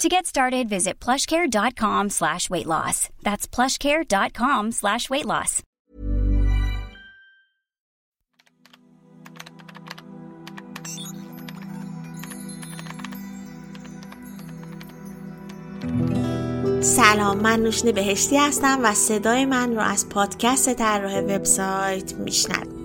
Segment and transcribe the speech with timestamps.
[0.00, 3.10] To get started, visit plushcare.com slash weight loss.
[3.22, 5.62] That's plushcare.com slash weight loss.
[16.80, 22.79] سلام من نوشین بهشتی هستم و صدای من رو از پادکست طراح وبسایت میشنوید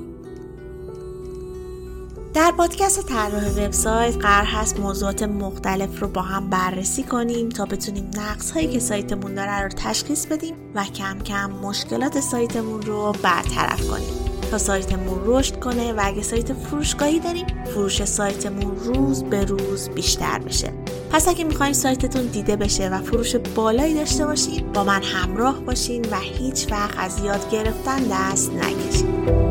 [2.36, 8.09] در پادکست طراح وبسایت قرار هست موضوعات مختلف رو با هم بررسی کنیم تا بتونیم
[8.17, 13.88] نقص هایی که سایتمون داره رو تشخیص بدیم و کم کم مشکلات سایتمون رو برطرف
[13.88, 14.09] کنیم.
[14.52, 20.39] تا سایتمون رشد کنه و اگه سایت فروشگاهی داریم فروش سایتمون روز به روز بیشتر
[20.39, 20.73] بشه.
[21.11, 26.05] پس اگه می‌خواین سایتتون دیده بشه و فروش بالایی داشته باشین با من همراه باشین
[26.11, 29.44] و هیچ وقت از یاد گرفتن دست نکشین.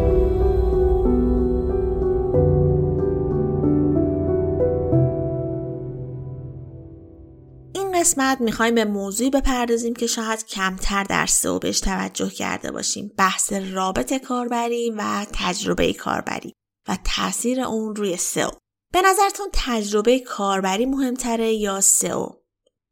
[8.14, 13.12] قسمت می‌خوایم به موضوعی بپردازیم که شاید کمتر در سئو بهش توجه کرده باشیم.
[13.18, 16.52] بحث رابط کاربری و تجربه کاربری
[16.88, 18.50] و تاثیر اون روی سئو.
[18.92, 22.26] به نظرتون تجربه کاربری مهمتره یا سئو؟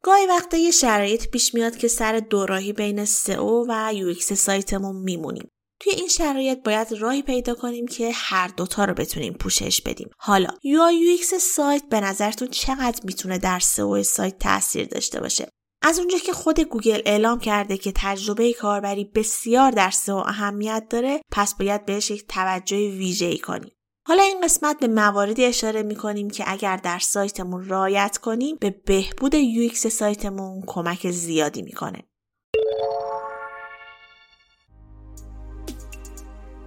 [0.04, 5.48] گاهی وقتا یه شرایط پیش میاد که سر دوراهی بین سئو و یو سایتمون میمونیم.
[5.82, 10.10] توی این شرایط باید راهی پیدا کنیم که هر دوتا رو بتونیم پوشش بدیم.
[10.18, 15.48] حالا یو یو سایت به نظرتون چقدر می‌تونه در سئو سایت تاثیر داشته باشه؟
[15.82, 21.20] از اونجا که خود گوگل اعلام کرده که تجربه کاربری بسیار در سئو اهمیت داره
[21.32, 23.72] پس باید بهش یک توجه ویژه‌ای کنیم.
[24.06, 28.70] حالا این قسمت به مواردی اشاره می کنیم که اگر در سایتمون رعایت کنیم به
[28.70, 32.02] بهبود سئو سایتمون کمک زیادی می‌کنه.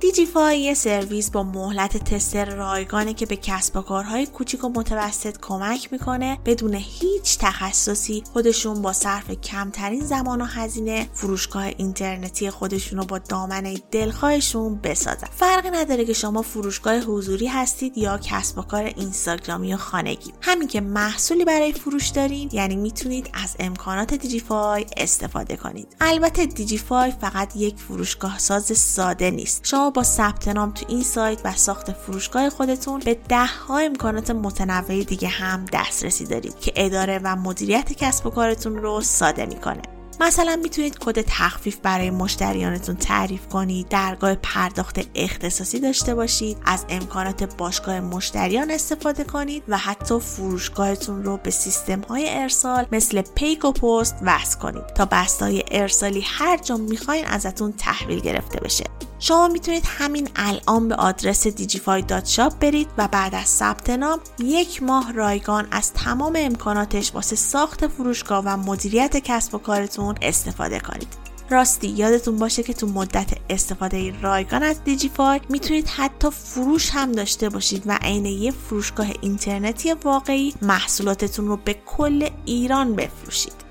[0.06, 5.38] دیجیفای یه سرویس با مهلت تست رایگانه که به کسب و کارهای کوچیک و متوسط
[5.42, 13.00] کمک می‌کنه بدون هیچ تخصصی خودشون با صرف کمترین زمان و هزینه فروشگاه اینترنتی خودشون
[13.00, 15.28] رو با دامنه دلخواهشون بسازن.
[15.36, 20.34] فرقی نداره که شما فروشگاه حضوری هستید یا کسب و کار اینستاگرامی و خانگی.
[20.42, 25.96] همین که محصولی برای فروش دارید یعنی می‌تونید از امکانات دیجیفای استفاده کنید.
[26.02, 29.66] البته دیجیفای فقط یک فروشگاه ساز ساده نیست.
[29.66, 34.32] شما با ثبت نام تو این سایت و ساخت فروشگاه خودتون به ده ها امکانات
[34.32, 39.82] متنوع دیگه هم دسترسی دارید که اداره و مدیریت کسب و کارتون رو ساده می‌کنه.
[40.20, 47.58] مثلا می‌تونید کد تخفیف برای مشتریانتون تعریف کنید درگاه پرداخت اختصاصی داشته باشید از امکانات
[47.58, 53.72] باشگاه مشتریان استفاده کنید و حتی فروشگاهتون رو به سیستم های ارسال مثل پیک و
[53.72, 58.84] پست وصل کنید تا بسته‌های ارسالی هر جا می‌خواین ازتون تحویل گرفته بشه.
[59.20, 65.12] شما می‌تونید همین الان به آدرس digify.shop برید و بعد از ثبت نام یک ماه
[65.12, 71.08] رایگان از تمام امکاناتش واسه ساخت فروشگاه و مدیریت کسب و کارتون استفاده کنید.
[71.50, 77.50] راستی یادتون باشه که تو مدت استفاده رایگان از دیجیفای می‌تونید حتی فروش هم داشته
[77.50, 83.65] باشید و عین یه فروشگاه اینترنتی واقعی محصولاتتون رو به کل ایران بفروشید.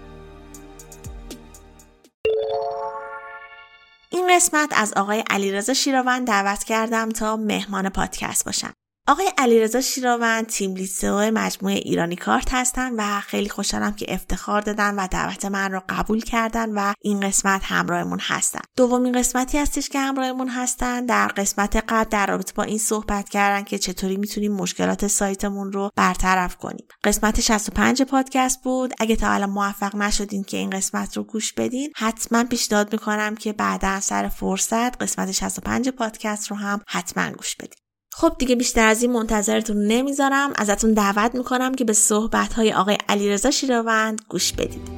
[4.34, 8.72] قسمت از آقای علیرضا شیراوند دعوت کردم تا مهمان پادکست باشم.
[9.08, 14.94] آقای علیرضا شیراوند تیم لیسو مجموعه ایرانی کارت هستن و خیلی خوشحالم که افتخار دادن
[14.94, 18.60] و دعوت من رو قبول کردن و این قسمت همراهمون هستن.
[18.76, 21.06] دومین قسمتی هستش که همراهمون هستن.
[21.06, 25.90] در قسمت قبل در رابطه با این صحبت کردن که چطوری می‌تونیم مشکلات سایتمون رو
[25.96, 26.86] برطرف کنیم.
[27.04, 28.92] قسمت 65 پادکست بود.
[28.98, 33.52] اگه تا الان موفق نشدین که این قسمت رو گوش بدین حتما پیشنهاد می‌کنم که
[33.52, 37.83] بعدا سر فرصت قسمت 65 پادکست رو هم حتما گوش بدین.
[38.16, 40.50] خب دیگه بیشتر از این منتظرتون نمی‌ذارم.
[40.56, 44.88] ازتون دعوت می‌کنم که به صحبت های آقای علیرضا شیراوند گوش بدید.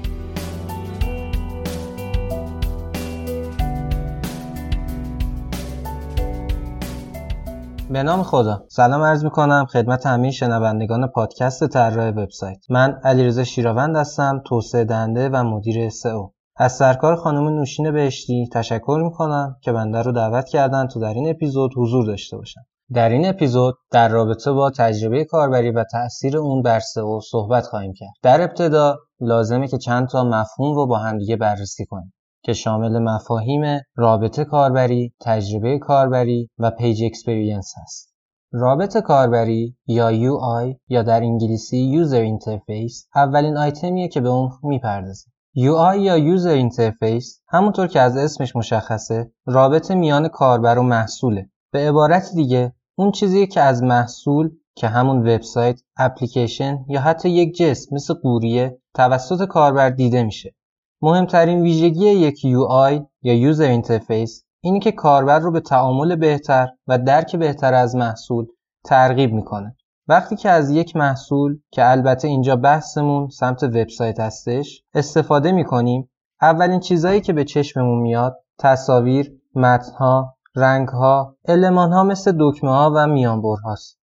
[7.91, 8.65] به نام خدا.
[8.69, 12.59] سلام عرض می کنم خدمت همه شنوندگان پادکست طراح وبسایت.
[12.71, 19.01] من علیرضا شیراوند هستم توسعه دهنده و مدیر سئو از سرکار خانم نوشین بهشتی تشکر
[19.05, 23.09] می کنم که بنده رو دعوت کردن تو در این اپیزود حضور داشته باشم در
[23.09, 28.13] این اپیزود در رابطه با تجربه کاربری و تاثیر اون بر سئو صحبت خواهیم کرد
[28.23, 32.13] در ابتدا لازمه که چند تا مفهوم رو با همدیگه بررسی کنیم
[32.43, 38.15] که شامل مفاهیم رابط کاربری، تجربه کاربری و page experience هست.
[38.53, 45.31] رابط کاربری یا UI یا در انگلیسی User Interface اولین آیتمیه که به اون می‌پردازه.
[45.59, 51.51] UI یا User Interface همونطور که از اسمش مشخصه رابط میان کاربر و محصوله.
[51.73, 57.57] به عبارت دیگه اون چیزی که از محصول که همون وبسایت، اپلیکیشن یا حتی یک
[57.57, 60.55] جسم مثل قوریه توسط کاربر دیده میشه.
[61.03, 66.99] مهمترین ویژگی یک UI یا User Interface اینی که کاربر رو به تعامل بهتر و
[66.99, 68.47] درک بهتر از محصول
[68.85, 69.77] ترغیب می‌کنه.
[70.09, 76.11] وقتی که از یک محصول که البته اینجا بحثمون سمت وبسایت هستش استفاده می‌کنیم
[76.43, 83.99] اولین چیزهایی که به چشممون میاد تصاویر، متنها، رنگها، المانها مثل دکمه ها و میانبرهاست.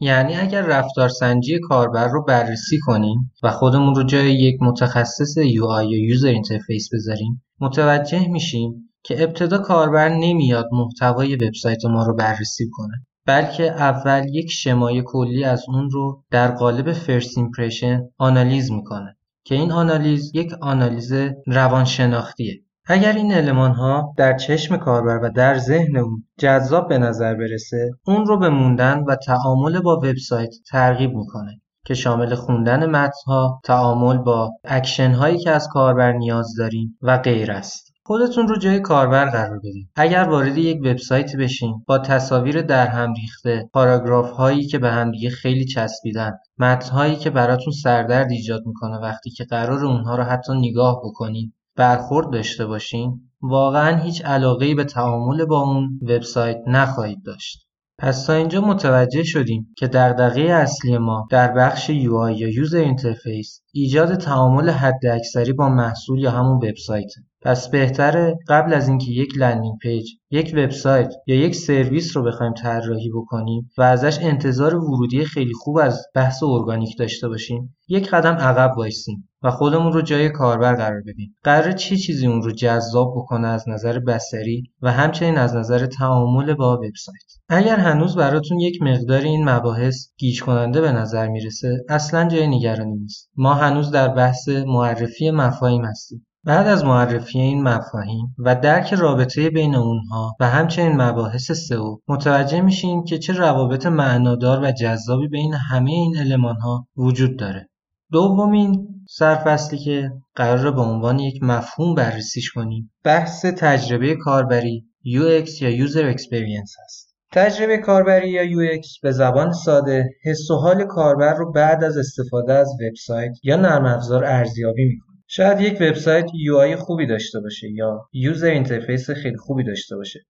[0.00, 6.14] یعنی اگر رفتارسنجی کاربر رو بررسی کنیم و خودمون رو جای یک متخصص UI یا
[6.14, 13.06] User Interface بذاریم متوجه میشیم که ابتدا کاربر نمیاد محتوای وبسایت ما رو بررسی کنه
[13.26, 19.54] بلکه اول یک شمای کلی از اون رو در قالب first impression آنالیز می‌کنه که
[19.54, 21.12] این آنالیز یک آنالیز
[21.46, 27.34] روانشناختیه اگر این المان ها در چشم کاربر و در ذهن اون جذاب به نظر
[27.34, 33.60] برسه اون رو به موندن و تعامل با وبسایت ترغیب می‌کنه که شامل خوندن متنها،
[33.64, 37.92] تعامل با اکشن هایی که از کاربر نیاز داریم و غیره است.
[38.06, 39.88] خودتون رو جای کاربر قرار بدید.
[39.96, 45.30] اگر وارد یک وبسایت بشین با تصاویر در هم ریخته، پاراگراف هایی که به همدیگه
[45.30, 50.52] خیلی چسبیدن، متن هایی که براتون سردرد ایجاد می‌کنه وقتی که قرار اونها رو حتی
[50.58, 57.64] نگاه بکنید برخورد داشته باشین واقعا هیچ علاقه به تعامل با اون وبسایت نخواهید داشت.
[57.98, 63.60] پس تا اینجا متوجه شدیم که دغدغه اصلی ما در بخش UI یا User Interface
[63.72, 67.10] ایجاد تعامل حداکثری با محصول یا همون وبسایت
[67.42, 72.52] پس بهتره قبل از اینکه یک landing page یک وبسایت یا یک سرویس رو بخوایم
[72.52, 78.34] طراحی بکنیم و ازش انتظار ورودی خیلی خوب از بحث ارگانیک داشته باشیم یک قدم
[78.34, 81.36] عقب وایسیم و خودمون رو جای کاربر قرار بدیم.
[81.44, 85.86] قراره چه چی چیزی اون رو جذاب بکنه از نظر بصری و همچنین از نظر
[85.86, 91.84] تعامل با وبسایت؟ اگر هنوز براتون یک مقدار این مباحث گیج کننده به نظر می‌رسه
[91.88, 93.30] اصلا جای نگرانی نیست.
[93.36, 96.26] ما هنوز در بحث معرفی مفاهیم هستیم.
[96.46, 102.60] بعد از معرفی این مفاهیم و درک رابطه بین اونها و همچنین مباحث سئو متوجه
[102.60, 107.68] میشیم که چه روابط معنادار و جذابی بین همه این المانها وجود داره.
[108.12, 115.86] دومین سرفصلی که قرار به عنوان یک مفهوم بررسیش کنیم بحث تجربه کاربری UX یا
[115.86, 121.52] User Experience هست تجربه کاربری یا UX به زبان ساده حس و حال کاربر رو
[121.52, 125.14] بعد از استفاده از وبسایت یا نرم افزار ارزیابی می‌کنه.
[125.26, 130.20] شاید یک وبسایت UI خوبی داشته باشه یا user interface خیلی خوبی داشته باشه.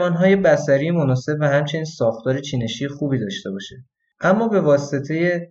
[0.00, 3.76] های بصری مناسب و همچنین ساختار چینشی خوبی داشته باشه.
[4.24, 5.48] اما به واسطه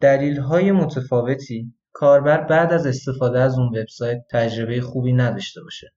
[0.50, 5.88] های متفاوتی کاربر بعد از استفاده از اون وبسایت تجربه خوبی نداشته باشه.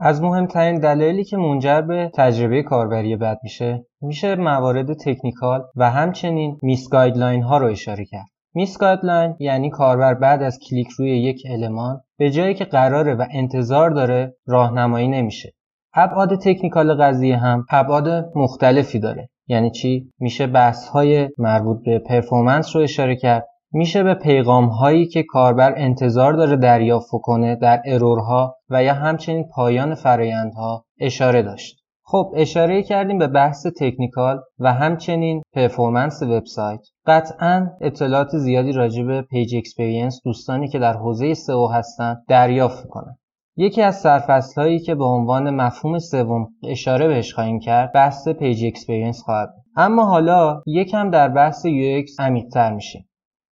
[0.00, 6.58] از مهمترین دلایلی که منجر به تجربه کاربری بد میشه میشه موارد technical و همچنین
[6.62, 8.26] misguideline ها رو اشاره کرد.
[8.54, 13.90] misguideline یعنی کاربر بعد از کلیک روی یک المان به جایی که قراره و انتظار
[13.90, 15.52] داره راهنمایی نمیشه.
[15.94, 19.28] ابعاد technical قضیه هم ابعاد مختلفی داره.
[19.48, 23.46] یعنی چی؟ میشه بحث های مربوط به performance رو اشاره کرد.
[23.72, 28.94] میشه به پیغام هایی که کاربر انتظار داره دریافت کنه در error ها و یا
[28.94, 31.78] همچنین پایان فرایندها اشاره داشت.
[32.02, 36.80] خب اشاره کردیم به بحث technical و همچنین performance وبسایت.
[37.06, 43.18] قطعا اطلاعات زیادی راجع به page experience دوستانی که در حوزه سئو هستن دریافت کنن
[43.60, 48.64] یکی از سرفصل هایی که به عنوان مفهوم سوم اشاره بهش خواهیم کرد بحث page
[48.64, 53.08] experience خواهد اما حالا یکم در بحث UX عمیق‌تر میشیم.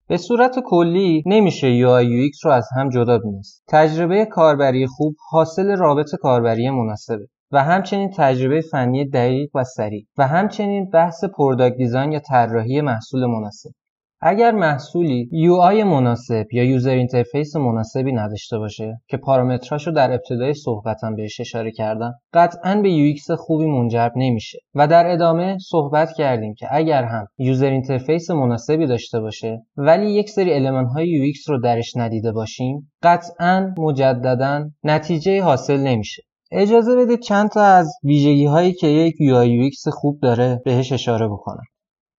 [0.07, 5.77] به صورت کلی نمیشه UI UX رو از هم جدا دونست تجربه کاربری خوب حاصل
[5.77, 12.11] رابط کاربری مناسبه و همچنین تجربه فنی دقیق و سریع و همچنین بحث product design
[12.11, 13.69] یا طراحی محصول مناسب.
[14.21, 21.15] اگر محصولی UI مناسب یا user interface مناسبی نداشته باشه که پارامتراشو در ابتدای صحبتم
[21.15, 26.67] بهش اشاره کردم قطعا به UX خوبی منجر نمیشه و در ادامه صحبت کردیم که
[26.71, 31.95] اگر هم user interface مناسبی داشته باشه ولی یک سری المان های UX رو درش
[31.95, 36.23] ندیده باشیم قطعا مجددا نتیجه حاصل نمیشه.
[36.51, 41.27] اجازه بدید چند تا از ویژگی هایی که یک UI UX خوب داره بهش اشاره
[41.27, 41.63] بکنم.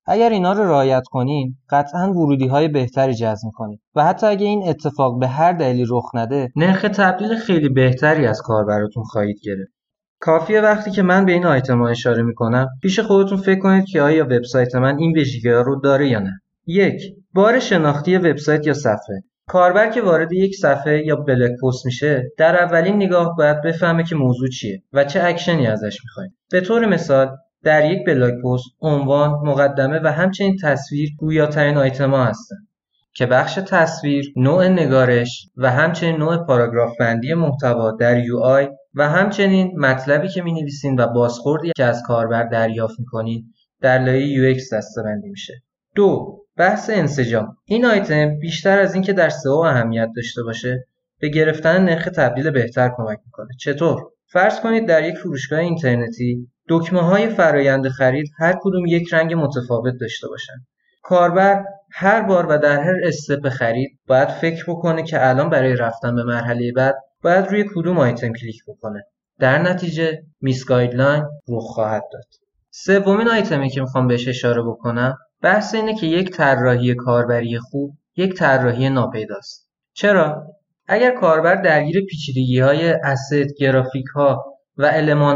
[0.06, 4.68] اگر اینا رو رعایت کنین قطعا ورودی های بهتری جذب می‌کنید و حتی اگه این
[4.68, 9.72] اتفاق به هر دلیلی رخ نده نرخ تبدیل خیلی بهتری از کار براتون خواهید گرفت.
[10.20, 14.02] کافیه وقتی که من به این آیتم ها اشاره می‌کنم پیش خودتون فکر کنید که
[14.02, 16.40] آیا وبسایت من این ویژگی رو داره یا نه.
[16.66, 17.02] یک
[17.34, 19.22] بار شناختی وبسایت یا صفحه.
[19.48, 24.14] کاربر که وارد یک صفحه یا blog post میشه در اولین نگاه باید بفهمه که
[24.14, 26.36] موضوع چیه و چه اکشنی ازش می‌خوایم.
[26.50, 32.68] به طور مثال در یک blog post عنوان مقدمه و همچنین تصویر گویاترین آیتما هستند
[33.14, 39.80] که بخش تصویر نوع نگارش و همچنین نوع پاراگراف بندی محتوا در UI و همچنین
[39.80, 43.44] مطلبی که می نویسین و بازخوردی که از کاربر دریافت می کنید
[43.80, 45.62] در لایه UX دسته‌بندی میشه.
[45.94, 47.56] دو بحث انسجام.
[47.64, 50.86] این آیتم بیشتر از اینکه در سئو اهمیت داشته باشه
[51.20, 53.48] به گرفتن نرخ تبدیل بهتر کمک می‌کنه.
[53.60, 54.02] چطور؟
[54.36, 56.48] فرض کنید در یک فروشگاه اینترنتی
[56.92, 60.66] های فرایند خرید هر کدوم یک رنگ متفاوت داشته باشند.
[61.02, 66.14] کاربر هر بار و در هر step خرید باید فکر بکنه که الان برای رفتن
[66.14, 69.04] به مرحله بعد باید روی کدوم آیتم کلیک بکنه.
[69.38, 72.26] در نتیجه misguideline رخ خواهد داد.
[72.70, 78.34] سومین آیتمی که می‌خوام بهش اشاره بکنم بحث اینه که یک طراحی کاربری خوب یک
[78.34, 79.68] طراحی ناپیداست.
[79.92, 80.46] چرا؟
[80.88, 84.44] اگر کاربر درگیر پیچیدگی های اسید، گرافیک ها
[84.76, 84.86] و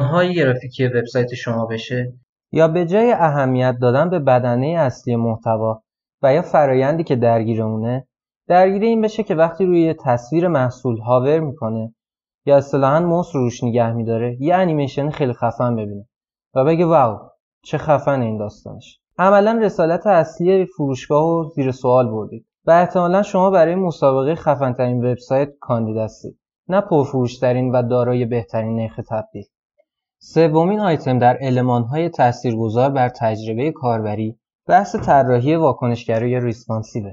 [0.00, 2.12] های گرافیکی وبسایت شما بشه؟
[2.52, 5.82] یا به جای اهمیت دادن به بدنه اصلی محتوا
[6.22, 8.06] و یا فرایندی که درگیر اونه
[8.48, 11.94] درگیر این بشه که وقتی روی تصویر محصول hover می‌کنه
[12.46, 16.08] یا اصطلاحا موس روش نگه میداره یه انیمیشن خیلی خفن ببینه
[16.54, 17.18] و بگه واو
[17.64, 19.00] چه خفن این داستانش.
[19.18, 22.46] عملا رسالت اصلی فروشگاه رو زیر سوال بردید.
[22.66, 26.38] و احتمالا شما برای مسابقه خفنترین وبسایت کاندید هستید.
[26.68, 29.44] نه پرفروشترین و دارای بهترین نرخ تبدیل.
[30.18, 37.12] سومین آیتم در المانهای تاثیرگذار بر تجربه کاربری بحث طراحی واکنشگری یا ریسپانسیوه.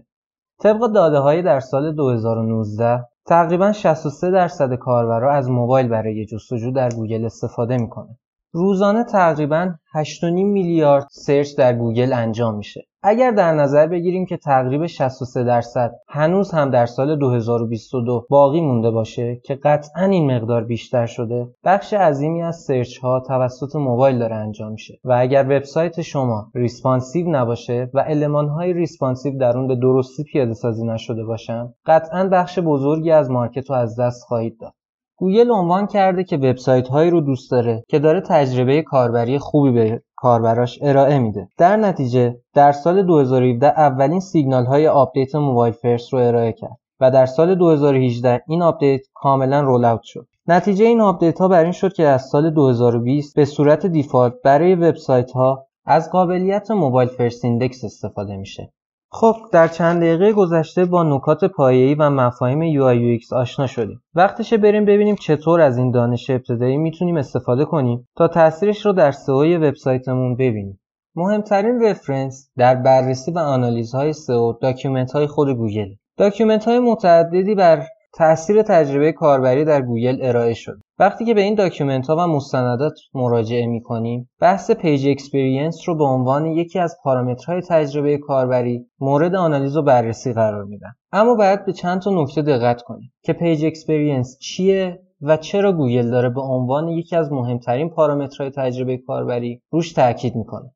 [0.60, 6.90] طبق داده های در سال 2019 تقریبا 63 درصد کاربرا از موبایل برای جستجو در
[6.90, 8.18] گوگل استفاده می‌کنه
[8.58, 12.84] روزانه تقریبا 8.5 میلیارد search در گوگل انجام میشه.
[13.04, 18.92] اگر در نظر بگیریم که تقریبا 63 درصد هنوز هم در سال 2022 باقی مونده
[18.92, 24.36] باشه که قطعا این مقدار بیشتر شده بخش عظیمی از search ها توسط موبایل داره
[24.36, 25.00] انجام میشه.
[25.04, 30.54] و اگر وبسایت شما responsive نباشه و المان های responsive در اون به درستی پیاده
[30.54, 34.74] سازی نشده باشن قطعا بخش بزرگی از market رو از دست خواهید داد.
[35.20, 40.02] گوگل عنوان کرده که وبسایت هایی رو دوست داره که داره تجربه کاربری خوبی به
[40.16, 41.48] کاربراش ارائه میده.
[41.58, 47.12] در نتیجه در سال 2017 اولین سیگنال های آپدیت mobile first رو ارائه کرد و
[47.12, 50.28] در سال 2018 این آپدیت کاملا roll out شد.
[50.48, 54.76] نتیجه این آپدیت ها بر این شد که از سال 2020 به صورت default برای
[54.76, 58.72] وبسایت ها از قابلیت mobile first index استفاده میشه.
[59.10, 64.02] خب در چند دقیقه گذشته با نکات پایه‌ای و مفاهیم UI UX آشنا شدیم.
[64.16, 69.12] وقتشه بریم ببینیم چطور از این دانش ابتدایی می‌تونیم استفاده کنیم تا تاثیرش رو در
[69.12, 70.80] سئو وبسایتمون ببینیم.
[71.16, 75.90] مهمترین reference در بررسی و آنالیزهای سئو document های خود گوگل.
[76.18, 77.84] document های متعددی بر
[78.14, 80.80] تاثیر تجربه کاربری در گوگل ارائه شد.
[81.00, 85.96] وقتی که به این document ها و مستندات مراجعه می کنیم بحث page experience رو
[85.96, 90.94] به عنوان یکی از پارامترهای تجربه کاربری مورد آنالیز و بررسی قرار میدن.
[91.12, 96.10] اما باید به چند تا نکته دقت کنیم که page experience چیه و چرا گوگل
[96.10, 100.72] داره به عنوان یکی از مهمترین پارامترهای تجربه کاربری روش تاکید می‌کنه.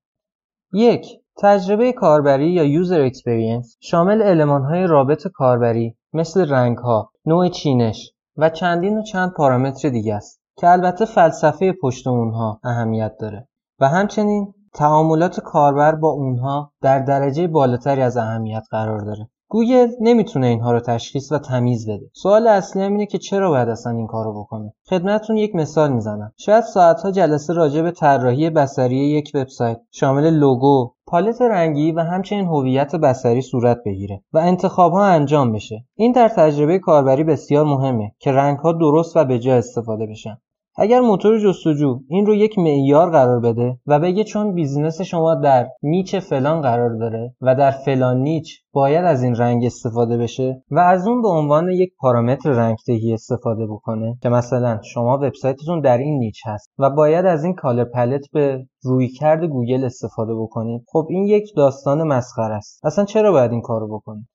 [0.73, 8.49] یک تجربه کاربری یا user experience شامل المانهای رابط کاربری مثل رنگها، نوع چینش و
[8.49, 13.47] چندین و چند پارامتر دیگه است که البته فلسفه پشت اونها اهمیت داره
[13.79, 19.29] و همچنین تعاملات کاربر با اونها در درجه بالاتری از اهمیت قرار داره.
[19.51, 22.09] گوگل نمی‌تونه اینها رو تشخیص و تمیز بده.
[22.13, 26.33] سوال اصلی هم اینه که چرا باید اصلا این کارو بکنه؟ خدمتتون یک مثال می‌زنم.
[26.37, 32.45] شاید ساعتها جلسه راجع به طراحی بصری یک وبسایت شامل لوگو پالت رنگی و همچنین
[32.45, 35.85] هویت بصری صورت بگیره و انتخاب ها انجام بشه.
[35.95, 40.37] این در تجربه کاربری بسیار مهمه که رنگ ها درست و به جا استفاده بشن.
[40.75, 45.67] اگر موتور جستجو این رو یک معیار قرار بده و بگه چون business شما در
[45.83, 50.79] niche فلان قرار داره و در فلان niche باید از این رنگ استفاده بشه و
[50.79, 55.97] از اون به عنوان یک پارامتر ranking ای استفاده بکنه که مثلا شما وبسایتتون در
[55.97, 61.07] این niche هست و باید از این color palette به رویکرد گوگل استفاده بکنید خب
[61.09, 62.85] این یک داستان مسخره است.
[62.85, 64.27] اصلا چرا باید این کارو بکنید؟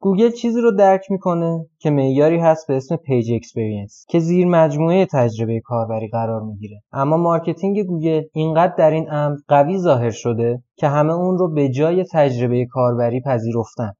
[0.00, 5.06] گوگل چیزی رو درک می‌کنه که معیاری هست به اسم page experience که زیر مجموعه
[5.06, 6.82] تجربه کاربری قرار می‌گیره.
[6.92, 11.68] اما marketing گوگل اینقدر در این امر قوی ظاهر شده که همه اون رو به
[11.68, 13.92] جای تجربه کاربری پذیرفتن.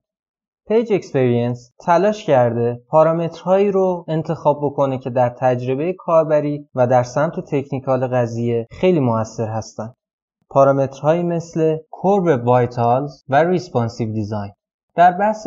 [0.68, 7.32] پیج اکسپریانس تلاش کرده پارامترهایی رو انتخاب بکنه که در تجربه کاربری و در سمت
[7.50, 9.94] تکنیکال قضیه خیلی موثر هستند.
[10.50, 14.52] پارامترهایی مثل کورب وایتالز و ریسپانسیو دیزاین
[14.96, 15.46] در بحث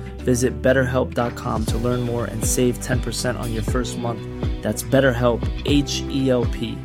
[0.23, 4.21] Visit betterhelp.com to learn more and save 10% on your first month.
[4.63, 6.77] That's BetterHelp, H E L P.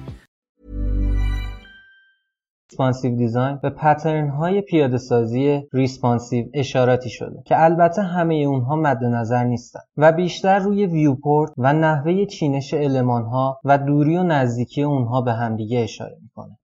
[2.71, 9.05] responsive design به pattern های پیاده سازی responsive اشاراتی شده که البته همه اونها مد
[9.05, 14.83] نظر نیستن و بیشتر روی viewport و نحوه چینش المان ها و دوری و نزدیکی
[14.83, 16.59] اونها به همدیگه اشاره می‌کنه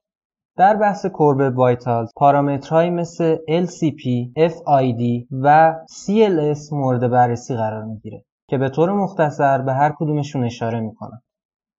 [0.56, 4.02] در بحث Core Web Vitals پارامترهایی مثل LCP,
[4.38, 10.80] FID و CLS مورد بررسی قرار می‌گیره که به طور مختصر به هر کدومشون اشاره
[10.80, 11.22] می‌کنم.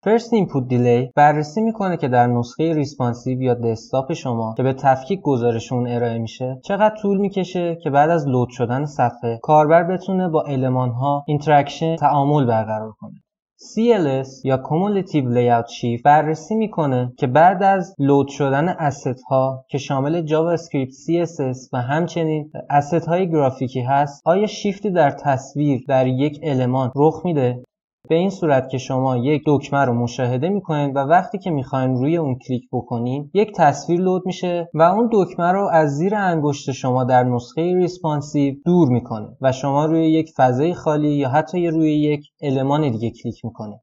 [0.04, 5.22] First Input Delay بررسی می‌کنه که در نسخه responsive یا desktop شما که به تفکیک
[5.22, 10.42] گزارششون ارائه میشه چقدر طول می‌کشه که بعد از load شدن صفحه کاربر بتونه با
[10.42, 13.24] المانها interaction تعامل برقرار کنه
[13.62, 19.78] CLS یا Cumulative Layout Shift بررسی می‌کنه که بعد از load شدن asset ها که
[19.78, 26.39] شامل JavaScript CSS و همچنین asset های گرافیکی هست آیا شیفتی در تصویر در یک
[26.44, 27.63] المان رخ میده؟
[28.10, 32.18] به این صورت که شما یک دکمه رو مشاهده می‌کنید و وقتی که می‌خواین روی
[32.18, 37.04] اون کلیک بکنین یک تصویر load میشه و اون دکمه رو از زیر انگشت شما
[37.04, 42.26] در نسخه responsive دور می‌کنه و شما روی یک فضای خالی یا حتی روی یک
[42.42, 43.80] المان دیگه کلیک می‌کنید.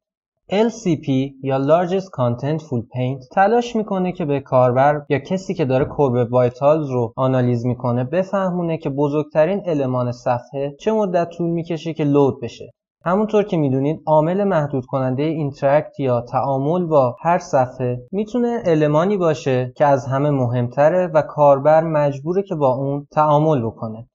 [0.50, 1.08] LCP
[1.42, 6.32] یا Largest Contentful Paint تلاش می‌کنه که به کاربر یا کسی که داره Core Web
[6.32, 12.40] Vitals رو آنالیز می‌کنه بفهمونه که بزرگترین المان صفحه چه مدت طول می‌کشه که load
[12.42, 12.72] بشه.
[13.04, 19.72] همونطور که می‌دونید عامل محدود کننده interact یا تعامل با هر صفحه می‌تونه المانی باشه
[19.76, 24.06] که از همه مهمتره و کاربر مجبوره که با اون تعامل بکنه.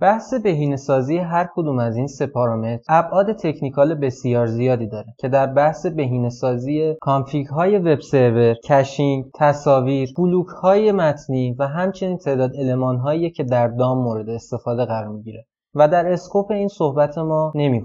[0.00, 5.28] بحث بهینه سازی هر کدوم از این سه پارامتر ابعاد technical بسیار زیادی داره که
[5.28, 12.18] در بحث بهینه سازی config های web server، caching، تصاویر، بلوک های متنی و همچنین
[12.18, 17.18] تعداد المان هایی که در DOM مورد استفاده قرار می‌گیره و در scope این صحبت
[17.18, 17.82] ما نمی.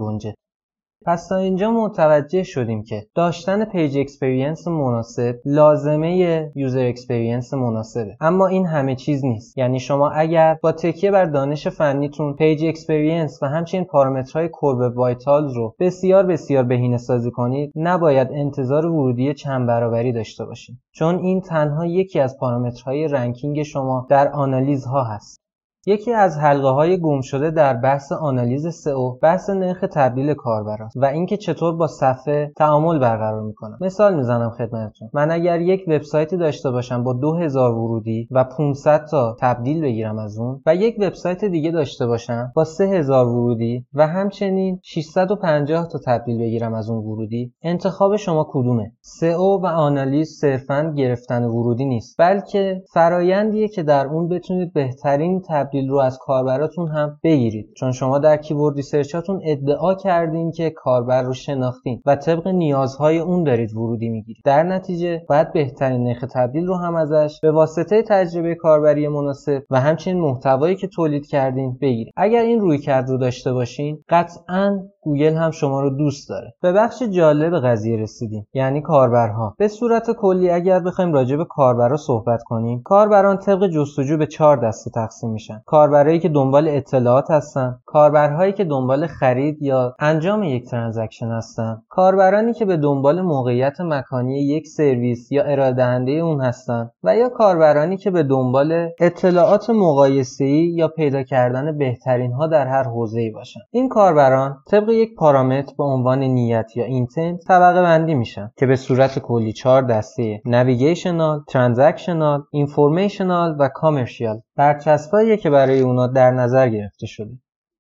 [1.05, 8.17] پس تا اینجا متوجه شدیم که داشتن page experience مناسب لازمه user experience مناسبه.
[8.19, 9.57] اما این همه چیز نیست.
[9.57, 14.97] یعنی شما اگر با تکیه بر دانش فنیتون page experience و همچنین پارامترهای Core Web
[14.97, 21.19] Vitals رو بسیار بسیار بهینه سازی کنید نباید انتظار ورودی چند برابری داشته باشید چون
[21.19, 25.40] این تنها یکی از پارامترهای ranking شما در آنالیز ها هست.
[25.85, 31.05] یکی از حلقه های گم شده در بحث آنالیز سئو بحث نرخ تبدیل کاربراست و
[31.05, 33.77] اینکه چطور با صفحه تعامل برقرار می‌کنم.
[33.81, 35.09] مثال می‌زنم خدمتتون.
[35.13, 40.37] من اگر یک وبسایتی داشته باشم با 2000 ورودی و 500 تا تبدیل بگیرم از
[40.37, 46.39] اون و یک وبسایت دیگه داشته باشم با 3000 ورودی و همچنین 650 تا تبدیل
[46.39, 52.83] بگیرم از اون ورودی انتخاب شما کدومه؟ سئو و آنالیز صرفا گرفتن ورودی نیست بلکه
[52.93, 57.73] فرایندیه که در اون بتونید بهترین تبدیل رو از کاربراتون هم بگیرید.
[57.77, 63.43] چون شما در کیورد ریسرچاتون ادعا کردین که کاربر رو شناختین و طبق نیازهای اون
[63.43, 64.43] دارید ورودی می‌گیرید.
[64.45, 69.79] در نتیجه باید بهترین نرخ تبدیل رو هم ازش به واسطه تجربه کاربری مناسب و
[69.79, 72.13] همچنین محتوایی که تولید کردین بگیرید.
[72.17, 76.53] اگر این رویکرد رو داشته باشین قطعا گوگل هم شما رو دوست داره.
[76.61, 79.55] به بخش جالب قضیه رسیدیم یعنی کاربرها.
[79.57, 84.57] به صورت کلی اگر بخوایم راجع به کاربرا صحبت کنیم کاربران طبق جستجو به چهار
[84.57, 85.61] دسته تقسیم میشن.
[85.65, 91.81] کاربرایی که دنبال اطلاعات هستن کاربرهایی که دنبال خرید یا انجام یک transaction هستن.
[91.89, 97.29] کاربرانی که به دنبال موقعیت مکانی یک سرویس یا ارائه دهنده اون هستن و یا
[97.29, 103.59] کاربرانی که به دنبال اطلاعات مقایسه‌ای یا پیدا کردن بهترین ها در هر حوزه‌ای باشن.
[103.71, 108.75] این کاربران طبق یک پارامتر به عنوان نیت یا intent طبقه بندی میشن که به
[108.75, 114.39] صورت کلی چهار دسته navigational، transactional، informational و commercial.
[114.57, 117.31] برچسبایی که برای اونا در نظر گرفته شده.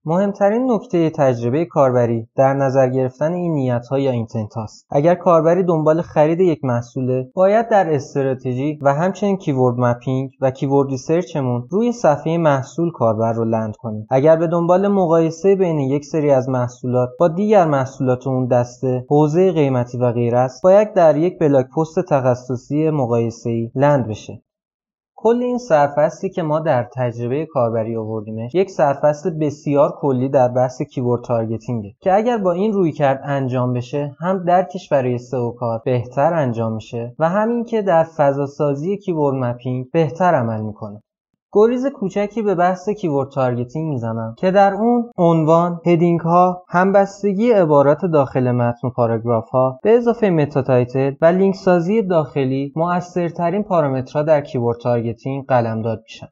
[0.05, 5.63] مهمترین نکته تجربه کاربری در نظر گرفتن این نیت ها یا intent هاست اگر کاربری
[5.63, 11.67] دنبال خرید یک محصوله باید در استراتژی و همچنین keyword mapping و keyword research مون
[11.69, 14.07] روی صفحه محصول کاربر رو land کنیم.
[14.09, 19.51] اگر به دنبال مقایسه بین یک سری از محصولات با دیگر محصولات اون دسته حوزه
[19.51, 24.41] قیمتی و غیره است باید در یک blog post تخصصی مقایسه‌ای land بشه.
[25.23, 30.81] کل این سرفصلی که ما در تجربه کاربری آوردیمش یک سرفصل بسیار کلی در بحث
[30.81, 36.33] keyword targeting ه که اگر با این رویکرد انجام بشه هم درکش برای سئوکار بهتر
[36.33, 41.03] انجام میشه و همین که در فضا سازی keyword mapping بهتر عمل می‌کنه.
[41.53, 48.05] گریز کوچکی به بحث keyword targeting می‌زنم که در اون عنوان heading ها همبستگی عبارات
[48.05, 54.23] داخل متن و پاراگراف ها به اضافه meta title و لینک سازی داخلی مؤثرترین پارامترها
[54.23, 56.27] در keyword targeting قلمداد میشن.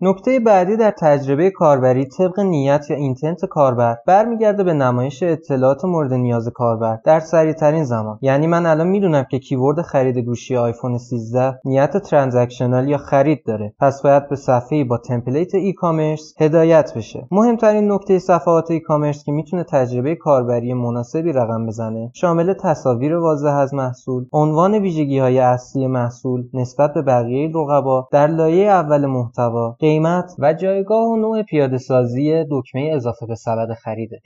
[0.00, 6.12] نکته بعدی در تجربه کاربری طبق نیت یا intent کاربر برمیگرده به نمایش اطلاعات مورد
[6.12, 8.18] نیاز کاربر در سریعترین زمان.
[8.22, 13.74] یعنی من الان می‌دونم که keyword خرید گوشی آیفون 13 نیت transactional یا خرید داره.
[13.80, 17.26] پس باید به صفحه با template e-commerce هدایت بشه.
[17.30, 23.74] مهمترین نکته صفحات e-commerce که می‌تونه تجربه کاربری مناسبی رقم بزنه شامل تصاویر واضح از
[23.74, 30.34] محصول عنوان ویژگی های اصلی محصول نسبت به بقیه رقبا در لایه اول محتوا قیمت
[30.38, 34.20] و جایگاه و نوع پیاده سازی دکمه اضافه به سبد خریده.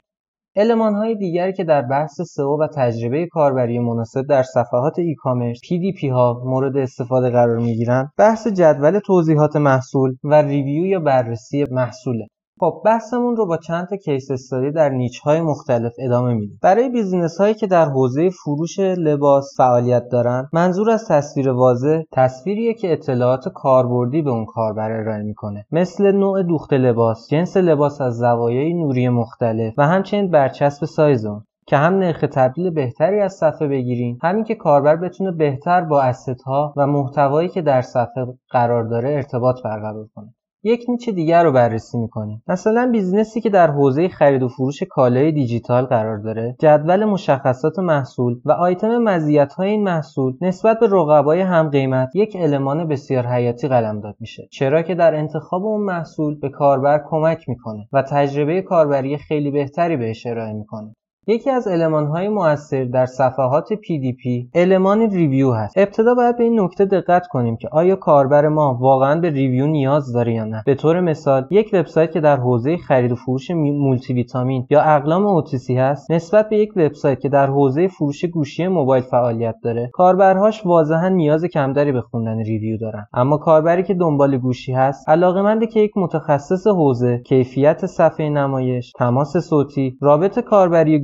[0.55, 6.03] المان های دیگری که در بحث سئو و تجربه کاربری مناسب در صفحات e-commerce PDP
[6.03, 12.27] ها مورد استفاده قرار می گیرند بحث جدول توضیحات محصول و review یا بررسی محصوله
[12.59, 16.59] خب بحثمون رو با چند تا case study در niche های مختلف ادامه میدیم.
[16.61, 22.73] برای business هایی که در حوزه فروش لباس فعالیت دارن منظور از تصویر واضح تصویریه
[22.73, 25.65] که اطلاعات کاربردی به اون کاربر ارائه می‌کنه.
[25.71, 31.43] مثل نوع دوخت لباس جنس لباس از زوایای نوری مختلف و همچنین برچسب سایز اون
[31.67, 36.41] که هم نرخ تبدیل بهتری از صفحه بگیریم همین که کاربر بتونه بهتر با asset
[36.41, 40.33] ها و محتوایی که در صفحه قرار داره ارتباط برقرار کنه.
[40.65, 42.43] یک niche دیگر رو بررسی می‌کنیم.
[42.47, 47.79] مثلا business ی که در حوزه خرید و فروش کالای دیجیتال قرار داره جدول مشخصات
[47.79, 53.27] محصول و آیتم مزیت های این محصول نسبت به رقبای هم قیمت یک المان بسیار
[53.27, 54.47] حیاتی قلمداد میشه.
[54.51, 59.97] چرا که در انتخاب اون محصول به کاربر کمک می‌کنه و تجربه کاربری خیلی بهتری
[59.97, 60.95] بهش ارائه می‌کنه.
[61.27, 65.77] یکی از های موثر در صفحات PDP المان review هست.
[65.77, 70.13] ابتدا باید به این نکته دقت کنیم که آیا کاربر ما واقعا به review نیاز
[70.13, 70.63] داره یا نه.
[70.65, 75.41] به طور مثال یک وبسایت که در حوزه خرید و فروش مولتی ویتامین یا اقلام
[75.41, 80.65] OTC هست نسبت به یک وبسایت که در حوزه فروش گوشی موبایل فعالیت داره کاربرهاش
[80.65, 83.07] واضحا نیاز کمتری به خوندن review دارن.
[83.13, 89.37] اما کاربری که دنبال گوشی هست علاقمنده که یک متخصص حوزه کیفیت صفحه نمایش تماس
[89.37, 90.99] صوتی رابط کاربری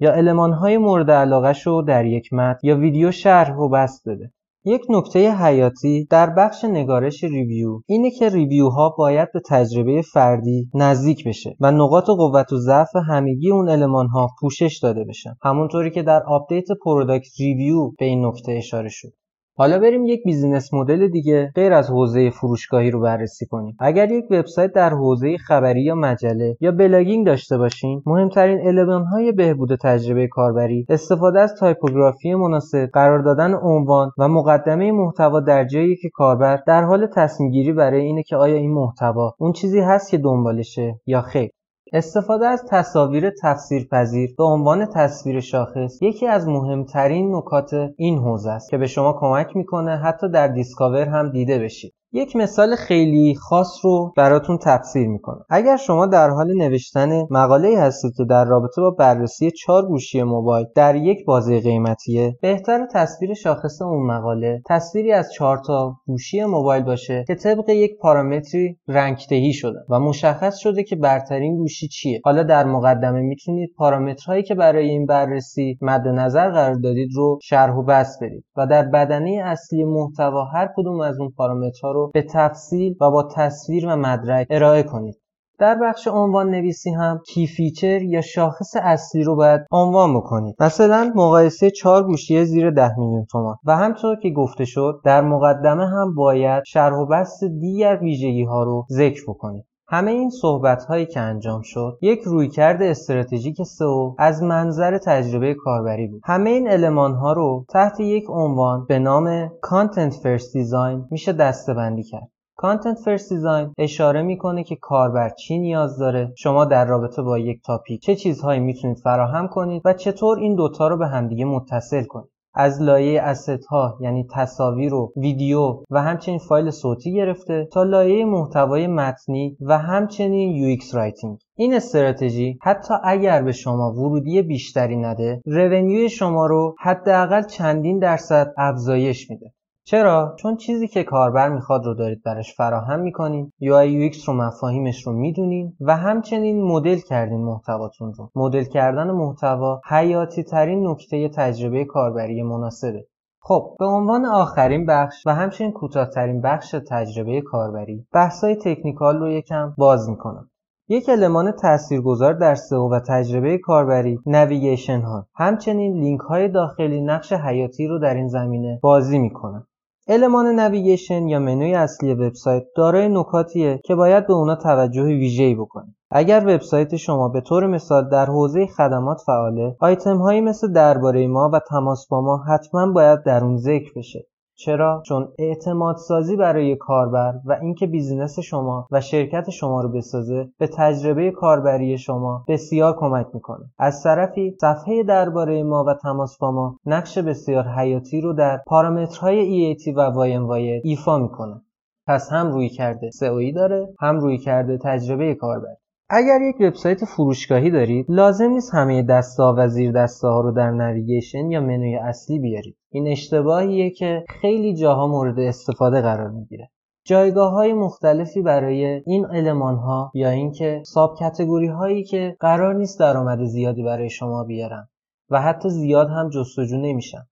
[0.00, 4.32] یا المانهای مورد علاقه رو در یک متن یا ویدیو شرح و بسط بده.
[4.64, 10.70] یک نکته حیاتی در بخش نگارش review اینه که review ها باید به تجربه فردی
[10.74, 15.34] نزدیک بشه و نقاط قوت و ضعف همگی اون المان ها پوشش داده بشن.
[15.42, 19.12] همونطوری که در update product review به این نکته اشاره شد.
[19.54, 23.76] حالا بریم یک business model دیگه غیر از حوزه فروشگاهی رو بررسی کنیم.
[23.80, 29.32] اگر یک وبسایت در حوزه خبری یا مجله یا blogging داشته باشین مهمترین المان های
[29.32, 35.96] بهبود تجربه کاربری استفاده از typography مناسب قرار دادن عنوان و مقدمه محتوا در جایی
[35.96, 40.10] که کاربر در حال تصمیم گیری برای اینه که آیا این محتوا اون چیزی هست
[40.10, 41.50] که دنبالشه یا خیر.
[41.94, 48.70] استفاده از تصاویر تفسیرپذیر به عنوان تصویر شاخص یکی از مهمترین نکات این حوزه است
[48.70, 51.94] که به شما کمک می‌کنه حتی در Discover هم دیده بشید.
[52.14, 55.44] یک مثال خیلی خاص رو براتون تفسیر می‌کنم.
[55.50, 60.66] اگر شما در حال نوشتن مقاله هستید که در رابطه با بررسی چهار گوشی موبایل
[60.74, 66.82] در یک بازه قیمتیه بهتر تصویر شاخص اون مقاله تصویری از چهار تا گوشی موبایل
[66.82, 69.16] باشه که طبق یک پارامتری رنگ
[69.52, 72.20] شده و مشخص شده که برترین گوشی چیه.
[72.24, 77.74] حالا در مقدمه می‌تونید پارامترهایی که برای این بررسی مد نظر قرار دادید رو شرح
[77.74, 82.22] و بس بدید و در بدنه اصلی محتوا هر کدوم از اون پارامترها رو به
[82.22, 85.22] تفصیل و با تصویر و مدرک ارائه کنید.
[85.58, 90.56] در بخش عنوان نویسی هم key feature یا شاخص اصلی رو باید عنوان بکنید.
[90.60, 93.56] مثلا مقایسه چهار گوشی زیر 10 میلیون تومان.
[93.64, 98.62] و همونطور که گفته شد در مقدمه هم باید شرح و بسط دیگر ویژگی ها
[98.62, 99.64] رو ذکر بکنید.
[99.92, 106.06] همه این صحبت هایی که انجام شد یک رویکرد استراتژیک سئو از منظر تجربه کاربری
[106.06, 106.22] بود.
[106.24, 112.02] همه این المان ها رو تحت یک عنوان به نام Content First Design میشه دستبندی
[112.02, 112.28] کرد.
[112.56, 117.62] content first design اشاره می‌کنه که کاربر چی نیاز داره شما در رابطه با یک
[117.62, 122.31] topic چه چیزهایی می‌تونید فراهم کنید و چطور این دوتا رو به همدیگه متصل کنید.
[122.54, 128.24] از لایه asset ها یعنی تصاویر و ویدیو و همچنین فایل صوتی گرفته تا لایه
[128.24, 131.38] محتوای متنی و همچنین UX writing.
[131.56, 137.98] این استراتژی حتی اگر به شما ورودی بیشتری نده revenue ی شما رو حداقل چندین
[137.98, 139.52] درصد افزایش میده.
[139.84, 145.06] چرا؟ چون چیزی که کاربر می‌خواد رو دارید براش فراهم می‌کنین UI UX رو مفاهیمش
[145.06, 148.30] رو می‌دونین و همچنین مدل کردین محتواتون رو.
[148.34, 153.06] مدل کردن محتوا حیاتی ترین نکته تجربه کاربری مناسبه.
[153.40, 159.74] خب به عنوان آخرین بخش و همچنین کوتاهترین بخش تجربه کاربری بحثای تکنیکال رو یکم
[159.78, 160.50] باز می‌کنم.
[160.88, 167.32] یک المان تاثیرگذار در سئو و تجربه کاربری نویگیشن ها همچنین لینک های داخلی نقش
[167.32, 169.66] حیاتی رو در این زمینه بازی می‌کنن.
[170.08, 175.94] المان navigation یا منوی اصلی وبسایت دارای نکاتیه که باید به اونا توجه ویژه‌ای بکنید.
[176.10, 181.50] اگر وبسایت شما به طور مثال در حوزه خدمات فعاله، آیتم هایی مثل درباره ما
[181.52, 184.26] و تماس با ما حتما باید در اون ذکر بشه.
[184.64, 190.48] چرا؟ چون اعتماد سازی برای کاربر و اینکه business شما و شرکت شما رو بسازه
[190.58, 193.64] به تجربه کاربری شما بسیار کمک می‌کنه.
[193.78, 199.74] از طرفی صفحه درباره ما و تماس با ما نقش بسیار حیاتی رو در پارامترهای
[199.76, 201.62] EAT و وایر ایفا می‌کنه.
[202.06, 205.76] پس هم روی کرده سئویی داره هم روی کرده تجربه کاربر
[206.14, 210.70] اگر یک وبسایت فروشگاهی دارید لازم نیست همه دسته و زیر دسته ها رو در
[210.70, 212.76] نویگیشن یا منوی اصلی بیارید.
[212.90, 216.70] این اشتباهیه که خیلی جاها مورد استفاده قرار می‌گیره.
[217.06, 223.00] جایگاه های مختلفی برای این علمان ها یا اینکه ساب کتگوری هایی که قرار نیست
[223.00, 224.88] درآمد زیادی برای شما بیارن
[225.30, 227.22] و حتی زیاد هم جستجو نمیشن.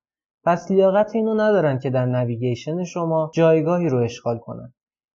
[0.45, 4.73] پس لیاقت اینو ندارن که در navigation شما جایگاهی رو اشغال کنن.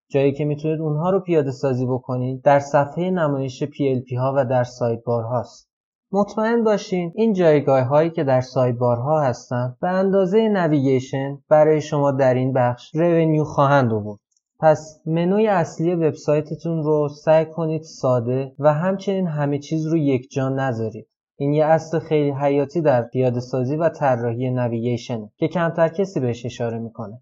[0.09, 4.63] جایی که می‌تونید اونها رو پیاده سازی بکنید در صفحه نمایش PLP ها و در
[4.63, 5.69] sidebar هاست.
[6.11, 12.11] مطمئن باشین این جایگاه هایی که در sidebar ها هستن به اندازه navigation برای شما
[12.11, 14.19] در این بخش revenue خواهند آورد.
[14.59, 20.49] پس منوی اصلی وبسایتتون رو سعی کنید ساده و همچنین همه چیز رو یک جا
[20.49, 21.07] نذارید.
[21.37, 26.19] این یه اصل خیلی حیاتی در پیاده سازی و طراحی navigation ه که کمتر کسی
[26.19, 27.21] بهش اشاره می‌کنه.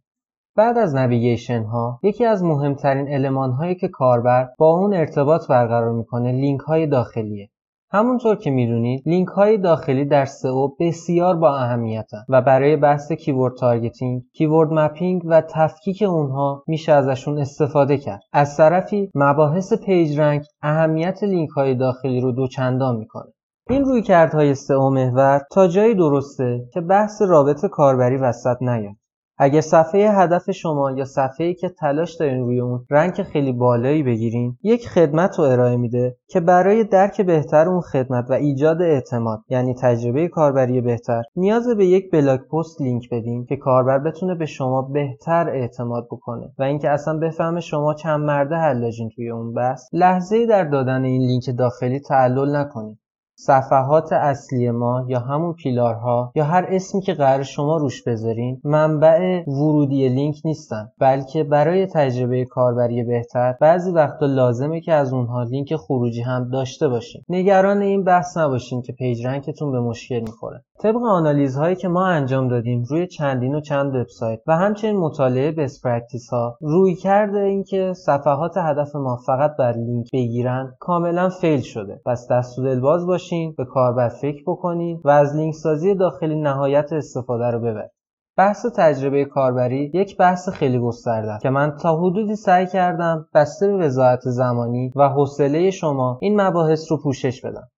[0.56, 5.92] بعد از navigation ها یکی از مهمترین المان هایی که کاربر با اون ارتباط برقرار
[5.92, 7.50] می‌کنه لینک های داخلیه
[7.92, 13.56] همونطور که می‌دونید لینک های داخلی در سئو بسیار با اهمیتن و برای بحث keyword
[13.56, 18.22] targeting، keyword mapping و تفکیک اونها میشه ازشون استفاده کرد.
[18.34, 23.32] از طرفی مباحث page rank اهمیت لینک های داخلی رو دوچندان می‌کنه.
[23.70, 28.96] این رویکردهای سئو محور تا جایی درسته که بحث رابط کاربری وسط نیاد.
[29.38, 34.58] اگه صفحه هدف شما یا صفحه‌ای که تلاش دارین روی اون rank خیلی بالایی بگیرین
[34.64, 39.76] یک خدمت رو ارائه میده که برای درک بهتر اون خدمت و ایجاد اعتماد یعنی
[39.82, 44.82] تجربه کاربری بهتر نیاز به یک blog post لینک بدین که کاربر بتونه به شما
[44.82, 49.90] بهتر اعتماد بکنه و اینکه اصلا بفهمه شما چند مرده حلاجین توی اون بحث.
[49.94, 53.03] لحظه‌ای در دادن این لینک داخلی تعلل نکنید
[53.36, 58.62] صفحات اصلی ما یا همون pillar ها یا هر اسمی که قراره شما روش بذارین
[58.64, 60.92] منبع ورودی لینک نیستن.
[61.00, 66.88] بلکه برای تجربه کاربری بهتر بعضی وقتا لازمه که از اونها لینک خروجی هم داشته
[66.88, 67.22] باشین.
[67.30, 70.64] نگران این بحث نباشین که page rank تون به مشکل می‌خوره.
[70.84, 75.52] طبق آنالیز هایی که ما انجام دادیم روی چندین و چند وبسایت و همچنین مطالعه
[75.52, 82.02] best practice ها رویکرد اینکه صفحات هدف ما فقط باید لینک بگیرن کاملا fail شده.
[82.06, 86.94] پس دست و دلباز باشین به کاربر فکر بکنین و از لینک سازی داخلی نهایت
[86.94, 87.92] استفاده رو ببرید.
[88.38, 93.78] بحث تجربه کاربری یک بحث خیلی گسترده‌ست که من تا حدودی سعی کردم بسته به
[93.78, 97.70] بضاعت زمانی و حوصله شما این مباحث رو پوشش بدم.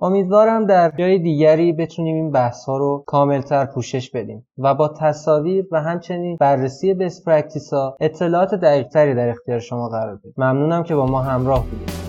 [0.00, 5.66] امیدوارم در جای دیگری بتونیم این بحث ها رو کاملتر پوشش بدیم و با تصاویر
[5.72, 10.94] و همچنین بررسی best practice ها اطلاعات دقیقتری در اختیار شما قرار بدیم ممنونم که
[10.94, 12.07] با ما همراه بودید.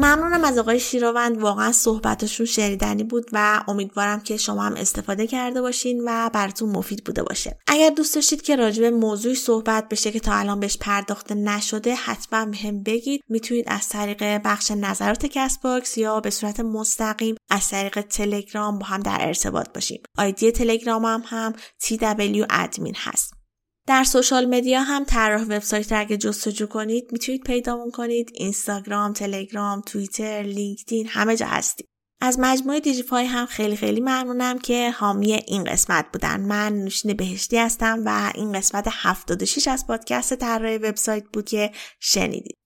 [0.00, 1.38] ممنونم از آقای شیراوند.
[1.38, 7.04] واقعا صحبتشون شنیدنی بود و امیدوارم که شما هم استفاده کرده باشین و براتون مفید
[7.04, 7.58] بوده باشه.
[7.66, 11.94] اگر دوست داشتید که راجع به موضوعی صحبت بشه که تا الان بهش پرداخته نشده
[11.94, 13.22] حتما بهم بگید.
[13.28, 18.86] می‌تونید از طریق بخش نظرات کست باکس یا به صورت مستقیم از طریق تلگرام با
[18.86, 20.02] هم در ارتباط باشیم.
[20.18, 23.39] آیدی تلگرام هم هم TW admin هست.
[23.86, 28.30] در social media هم طراح وبسایت اگه جستجو کنید می‌تونید پیدامون کنید.
[28.34, 31.86] اینستاگرام تلگرام توییتر لینکدین همه جا هستیم.
[32.20, 36.40] از مجموعه دیجیفای هم خیلی خیلی ممنونم که حامی این قسمت بودن.
[36.40, 42.56] من نوشین بهشتی هستم و این قسمت 76 از پادکست طراح وبسایت بود که شنیدید.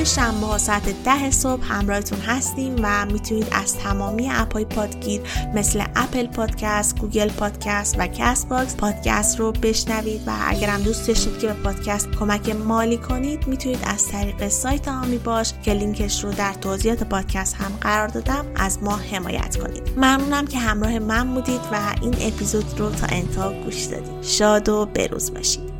[0.00, 5.20] شنبه ها ساعت ده صبح همراهتون هستیم و می‌تونید از تمامی app ای پادگیر
[5.54, 11.38] مثل اپل پادکست، گوگل پادکست و کست باکس پادکست رو بشنوید و اگرم دوست داشتید
[11.38, 16.32] که به پادکست کمک مالی کنید می‌تونید از طریق سایت حامی باش که لینکش رو
[16.32, 19.82] در توضیحات پادکست هم قرار دادم از ما حمایت کنید.
[19.96, 24.22] ممنونم که همراه من بودید و این اپیزود رو تا انتها گوش دادید.
[24.22, 25.79] شاد و بروز باشید.